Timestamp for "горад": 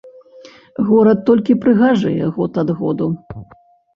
0.87-1.19